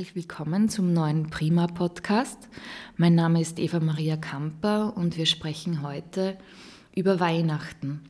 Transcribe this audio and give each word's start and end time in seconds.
herzlich 0.00 0.16
willkommen 0.16 0.70
zum 0.70 0.94
neuen 0.94 1.28
Prima 1.28 1.66
Podcast. 1.66 2.48
Mein 2.96 3.14
Name 3.14 3.38
ist 3.38 3.58
Eva 3.58 3.80
Maria 3.80 4.16
Kamper 4.16 4.96
und 4.96 5.18
wir 5.18 5.26
sprechen 5.26 5.82
heute 5.82 6.38
über 6.96 7.20
Weihnachten. 7.20 8.00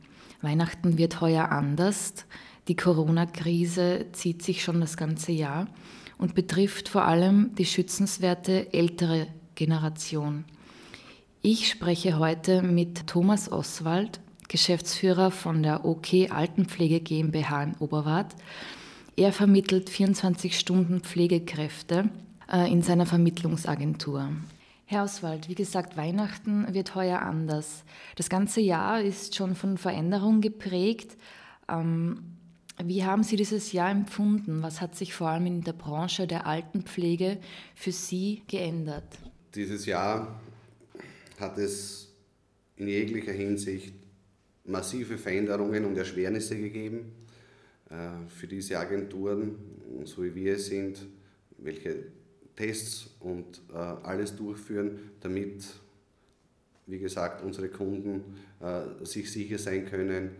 Weihnachten 0.41 0.97
wird 0.97 1.19
heuer 1.19 1.51
anders. 1.51 2.13
Die 2.69 2.77
Corona-Krise 2.77 4.05
zieht 4.13 4.41
sich 4.41 4.63
schon 4.63 4.79
das 4.79 4.95
ganze 4.95 5.33
Jahr 5.33 5.67
und 6.17 6.33
betrifft 6.33 6.87
vor 6.87 7.03
allem 7.03 7.53
die 7.55 7.65
schützenswerte 7.65 8.73
ältere 8.73 9.27
Generation. 9.55 10.45
Ich 11.41 11.67
spreche 11.67 12.17
heute 12.17 12.61
mit 12.61 13.05
Thomas 13.05 13.51
Oswald, 13.51 14.21
Geschäftsführer 14.47 15.29
von 15.29 15.61
der 15.61 15.83
OK 15.83 16.13
Altenpflege 16.29 17.01
GmbH 17.01 17.63
in 17.63 17.75
Oberwart 17.79 18.33
er 19.15 19.33
vermittelt 19.33 19.89
24 19.89 20.57
Stunden 20.57 21.01
Pflegekräfte 21.01 22.09
äh, 22.51 22.71
in 22.71 22.81
seiner 22.81 23.05
Vermittlungsagentur. 23.05 24.29
Herr 24.85 25.03
Oswald, 25.03 25.47
wie 25.47 25.55
gesagt, 25.55 25.95
Weihnachten 25.95 26.73
wird 26.73 26.95
heuer 26.95 27.21
anders. 27.21 27.83
Das 28.15 28.29
ganze 28.29 28.59
Jahr 28.59 29.01
ist 29.01 29.35
schon 29.35 29.55
von 29.55 29.77
Veränderung 29.77 30.41
geprägt. 30.41 31.17
Ähm, 31.69 32.19
wie 32.83 33.05
haben 33.05 33.23
Sie 33.23 33.35
dieses 33.35 33.71
Jahr 33.71 33.91
empfunden? 33.91 34.63
Was 34.63 34.81
hat 34.81 34.95
sich 34.95 35.13
vor 35.13 35.29
allem 35.29 35.45
in 35.45 35.61
der 35.61 35.73
Branche 35.73 36.27
der 36.27 36.47
Altenpflege 36.47 37.37
für 37.75 37.91
Sie 37.91 38.43
geändert? 38.47 39.05
Dieses 39.55 39.85
Jahr 39.85 40.41
hat 41.39 41.57
es 41.57 42.09
in 42.75 42.87
jeglicher 42.87 43.33
Hinsicht 43.33 43.93
massive 44.65 45.17
Veränderungen 45.17 45.85
und 45.85 45.97
Erschwernisse 45.97 46.57
gegeben. 46.57 47.11
Äh, 47.91 48.29
für 48.29 48.47
diese 48.47 48.79
Agenturen, 48.79 49.55
so 50.05 50.23
wie 50.23 50.33
wir 50.33 50.55
es 50.55 50.67
sind, 50.67 51.05
welche 51.57 52.05
Tests 52.55 53.09
und 53.19 53.61
äh, 53.73 53.75
alles 53.75 54.35
durchführen, 54.35 55.11
damit, 55.19 55.65
wie 56.87 56.99
gesagt, 56.99 57.43
unsere 57.43 57.67
Kunden 57.67 58.37
äh, 58.61 59.05
sich 59.05 59.29
sicher 59.31 59.57
sein 59.57 59.85
können, 59.85 60.31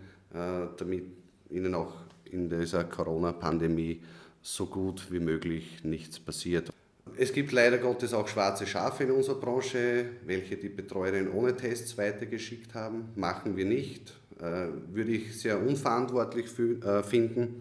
damit 0.78 1.04
ihnen 1.50 1.76
auch 1.76 1.94
in 2.24 2.50
dieser 2.50 2.86
Corona-Pandemie 2.86 4.02
so 4.42 4.66
gut 4.66 5.12
wie 5.12 5.20
möglich 5.20 5.84
nichts 5.84 6.22
passiert. 6.22 6.72
Es 7.18 7.34
gibt 7.34 7.52
leider 7.52 7.78
Gottes 7.80 8.14
auch 8.14 8.30
schwarze 8.30 8.66
Schafe 8.66 9.04
in 9.04 9.12
unserer 9.12 9.42
Branche, 9.42 10.06
welche 10.26 10.56
die 10.56 10.70
Betreuerinnen 10.70 11.34
ohne 11.34 11.54
Tests 11.54 11.98
weitergeschickt 11.98 12.74
haben. 12.74 13.10
Machen 13.18 13.58
wir 13.58 13.66
nicht. 13.66 14.21
Äh, 14.42 14.70
würde 14.92 15.12
ich 15.12 15.40
sehr 15.40 15.62
unverantwortlich 15.62 16.48
äh, 16.58 17.04
finden. 17.04 17.60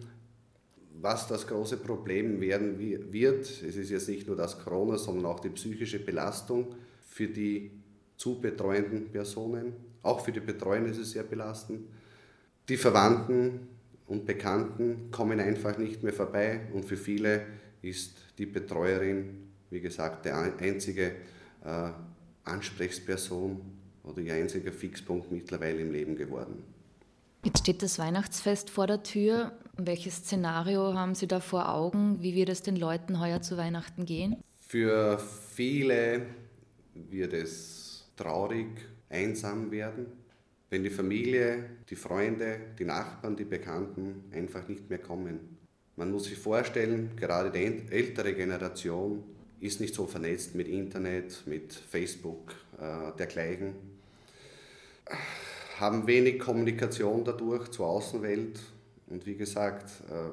Was 0.99 1.27
das 1.27 1.45
große 1.45 1.77
Problem 1.77 2.41
werden 2.41 2.79
wird, 2.79 3.45
es 3.45 3.75
ist 3.75 3.91
jetzt 3.91 4.09
nicht 4.09 4.25
nur 4.25 4.35
das 4.35 4.57
Corona, 4.57 4.97
sondern 4.97 5.27
auch 5.27 5.39
die 5.39 5.49
psychische 5.49 5.99
Belastung 5.99 6.75
für 7.07 7.27
die 7.27 7.71
zu 8.17 8.39
betreuenden 8.39 9.11
Personen. 9.11 9.73
Auch 10.01 10.25
für 10.25 10.31
die 10.31 10.39
Betreuer 10.39 10.85
ist 10.85 10.97
es 10.97 11.11
sehr 11.11 11.23
belastend. 11.23 11.81
Die 12.67 12.77
Verwandten 12.77 13.67
und 14.07 14.25
Bekannten 14.25 15.11
kommen 15.11 15.39
einfach 15.39 15.77
nicht 15.77 16.01
mehr 16.01 16.13
vorbei 16.13 16.61
und 16.73 16.85
für 16.85 16.97
viele 16.97 17.43
ist 17.83 18.15
die 18.39 18.47
Betreuerin, 18.47 19.49
wie 19.69 19.81
gesagt, 19.81 20.25
der 20.25 20.37
einzige 20.59 21.11
äh, 21.63 21.91
Ansprechperson 22.43 23.80
oder 24.03 24.21
ihr 24.21 24.33
einziger 24.33 24.71
Fixpunkt 24.71 25.31
mittlerweile 25.31 25.79
im 25.79 25.91
Leben 25.91 26.15
geworden. 26.15 26.63
Jetzt 27.43 27.59
steht 27.59 27.81
das 27.81 27.97
Weihnachtsfest 27.97 28.69
vor 28.69 28.85
der 28.85 29.01
Tür. 29.01 29.51
Welches 29.75 30.17
Szenario 30.17 30.93
haben 30.93 31.15
Sie 31.15 31.27
da 31.27 31.39
vor 31.39 31.69
Augen? 31.69 32.21
Wie 32.21 32.35
wird 32.35 32.49
es 32.49 32.61
den 32.61 32.75
Leuten 32.75 33.19
heuer 33.19 33.41
zu 33.41 33.57
Weihnachten 33.57 34.05
gehen? 34.05 34.37
Für 34.59 35.19
viele 35.53 36.27
wird 36.93 37.33
es 37.33 38.11
traurig, 38.15 38.67
einsam 39.09 39.71
werden, 39.71 40.05
wenn 40.69 40.83
die 40.83 40.89
Familie, 40.89 41.65
die 41.89 41.95
Freunde, 41.95 42.59
die 42.77 42.85
Nachbarn, 42.85 43.35
die 43.35 43.43
Bekannten 43.43 44.25
einfach 44.31 44.67
nicht 44.67 44.89
mehr 44.89 44.99
kommen. 44.99 45.57
Man 45.95 46.11
muss 46.11 46.25
sich 46.25 46.37
vorstellen, 46.37 47.11
gerade 47.15 47.51
die 47.51 47.91
ältere 47.91 48.33
Generation 48.33 49.23
ist 49.61 49.79
nicht 49.79 49.95
so 49.95 50.05
vernetzt 50.05 50.55
mit 50.55 50.67
Internet, 50.67 51.43
mit 51.45 51.73
Facebook, 51.73 52.53
äh, 52.79 53.15
dergleichen 53.17 53.75
haben 55.81 56.05
wenig 56.05 56.39
Kommunikation 56.39 57.23
dadurch 57.25 57.69
zur 57.69 57.87
Außenwelt 57.87 58.59
und 59.07 59.25
wie 59.25 59.35
gesagt, 59.35 59.89
äh, 60.11 60.29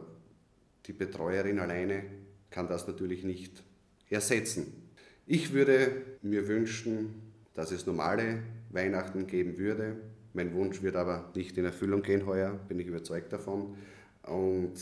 die 0.86 0.92
Betreuerin 0.92 1.58
alleine 1.58 2.02
kann 2.50 2.68
das 2.68 2.86
natürlich 2.86 3.24
nicht 3.24 3.62
ersetzen. 4.10 4.90
Ich 5.26 5.52
würde 5.54 5.90
mir 6.20 6.48
wünschen, 6.48 7.32
dass 7.54 7.72
es 7.72 7.86
normale 7.86 8.42
Weihnachten 8.70 9.26
geben 9.26 9.56
würde. 9.56 9.96
Mein 10.34 10.54
Wunsch 10.54 10.82
wird 10.82 10.96
aber 10.96 11.30
nicht 11.34 11.56
in 11.56 11.64
Erfüllung 11.64 12.02
gehen 12.02 12.26
heuer, 12.26 12.58
bin 12.68 12.78
ich 12.78 12.86
überzeugt 12.86 13.32
davon. 13.32 13.74
Und 14.22 14.74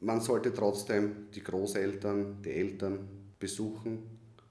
man 0.00 0.20
sollte 0.20 0.52
trotzdem 0.52 1.28
die 1.34 1.42
Großeltern, 1.42 2.42
die 2.42 2.50
Eltern 2.50 3.08
besuchen, 3.42 3.98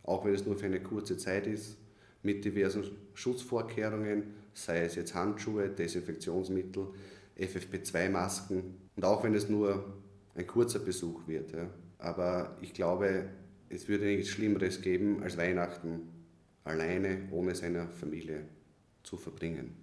auch 0.04 0.26
wenn 0.26 0.36
es 0.36 0.46
nur 0.46 0.58
für 0.58 0.66
eine 0.66 0.84
kurze 0.84 1.18
Zeit 1.18 1.48
ist, 1.48 1.78
mit 2.22 2.44
diversen 2.44 2.84
Schutzvorkehrungen 3.14 4.24
sei 4.54 4.82
es 4.82 4.96
jetzt 4.96 5.16
Handschuhe, 5.16 5.70
Desinfektionsmittel, 5.70 6.88
FFP2-Masken 7.40 8.76
und 8.98 9.06
auch 9.06 9.24
wenn 9.24 9.34
es 9.34 9.48
nur 9.48 9.94
ein 10.36 10.46
kurzer 10.46 10.80
Besuch 10.80 11.26
wird. 11.26 11.54
Ja. 11.54 11.70
Aber 12.00 12.58
ich 12.62 12.74
glaube, 12.74 13.30
es 13.70 13.88
würde 13.88 14.06
nichts 14.06 14.30
Schlimmeres 14.30 14.82
geben, 14.82 15.24
als 15.24 15.38
Weihnachten 15.38 16.02
alleine 16.66 17.30
ohne 17.32 17.56
seine 17.56 17.88
Familie 17.88 18.44
zu 19.04 19.16
verbringen. 19.16 19.74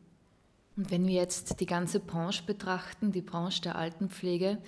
Und 0.77 0.91
wenn 0.91 1.07
wir 1.07 1.15
jetzt 1.15 1.59
die 1.61 1.67
ganze 1.67 1.99
Branche 1.99 2.45
betrachten, 2.47 3.11
die 3.11 3.23
Branche 3.23 3.63
der 3.63 3.77
Altenpflege, 3.77 4.59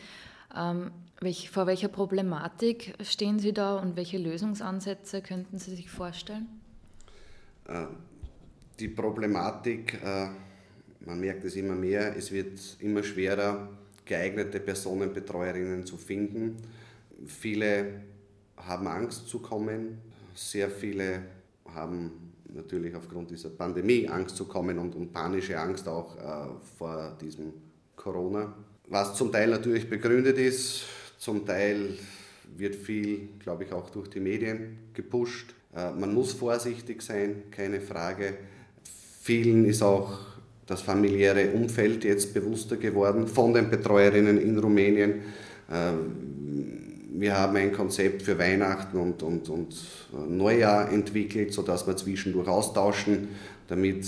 vor 1.50 1.66
welcher 1.66 1.88
Problematik 1.88 2.94
stehen 3.02 3.38
Sie 3.38 3.52
da 3.52 3.78
und 3.78 3.96
welche 3.96 4.18
Lösungsansätze 4.18 5.22
könnten 5.22 5.58
Sie 5.58 5.74
sich 5.74 5.90
vorstellen? 5.90 6.48
Ähm, 7.68 7.88
die 8.78 8.88
Problematik, 8.88 10.00
äh, 10.02 10.28
man 11.00 11.20
merkt 11.20 11.44
es 11.44 11.56
immer 11.56 11.74
mehr, 11.74 12.16
es 12.16 12.32
wird 12.32 12.58
immer 12.80 13.02
schwerer, 13.02 13.68
geeignete 14.04 14.60
Personenbetreuerinnen 14.60 15.86
zu 15.86 15.96
finden. 15.96 16.56
Viele 17.26 18.02
haben 18.56 18.86
Angst 18.86 19.28
zu 19.28 19.38
kommen, 19.40 19.98
sehr 20.34 20.70
viele 20.70 21.22
haben 21.74 22.32
natürlich 22.52 22.94
aufgrund 22.96 23.30
dieser 23.30 23.50
Pandemie 23.50 24.08
Angst 24.08 24.36
zu 24.36 24.46
kommen 24.46 24.78
und, 24.78 24.94
und 24.94 25.12
panische 25.12 25.58
Angst 25.58 25.86
auch 25.86 26.16
äh, 26.16 26.48
vor 26.78 27.16
diesem 27.20 27.52
Corona. 27.94 28.54
Was 28.90 29.14
zum 29.14 29.30
Teil 29.30 29.50
natürlich 29.50 29.88
begründet 29.88 30.36
ist, 30.36 30.82
zum 31.16 31.46
Teil 31.46 31.96
wird 32.56 32.74
viel, 32.74 33.28
glaube 33.38 33.62
ich, 33.62 33.72
auch 33.72 33.88
durch 33.90 34.08
die 34.08 34.18
Medien 34.18 34.78
gepusht. 34.94 35.54
Äh, 35.76 35.92
man 35.92 36.12
muss 36.12 36.32
vorsichtig 36.32 37.00
sein, 37.00 37.44
keine 37.52 37.80
Frage. 37.80 38.34
Vielen 39.22 39.64
ist 39.64 39.80
auch 39.82 40.18
das 40.66 40.82
familiäre 40.82 41.50
Umfeld 41.50 42.02
jetzt 42.02 42.34
bewusster 42.34 42.76
geworden 42.78 43.28
von 43.28 43.54
den 43.54 43.70
Betreuerinnen 43.70 44.40
in 44.40 44.58
Rumänien. 44.58 45.22
Ähm, 45.70 47.10
wir 47.12 47.38
haben 47.38 47.56
ein 47.58 47.72
Konzept 47.72 48.22
für 48.22 48.36
Weihnachten 48.40 48.98
und, 48.98 49.22
und, 49.22 49.48
und 49.50 49.76
Neujahr 50.28 50.90
entwickelt, 50.90 51.52
sodass 51.52 51.86
wir 51.86 51.96
zwischendurch 51.96 52.48
austauschen, 52.48 53.28
damit 53.68 54.04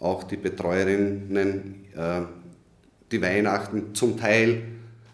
auch 0.00 0.24
die 0.24 0.38
Betreuerinnen 0.38 1.84
äh, 1.94 2.22
die 3.10 3.22
Weihnachten 3.22 3.94
zum 3.94 4.16
Teil 4.16 4.62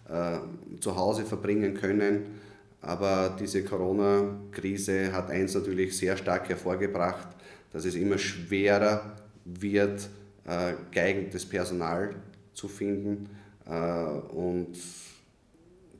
äh, 0.08 0.38
zu 0.80 0.96
Hause 0.96 1.24
verbringen 1.24 1.74
können. 1.74 2.40
Aber 2.80 3.36
diese 3.38 3.64
Corona-Krise 3.64 5.12
hat 5.12 5.30
eins 5.30 5.54
natürlich 5.54 5.96
sehr 5.96 6.16
stark 6.16 6.48
hervorgebracht, 6.48 7.28
dass 7.72 7.84
es 7.84 7.94
immer 7.94 8.18
schwerer 8.18 9.16
wird, 9.44 10.08
äh, 10.44 10.74
geeignetes 10.90 11.46
Personal 11.46 12.14
zu 12.52 12.68
finden 12.68 13.28
äh, 13.66 13.70
und 13.70 14.76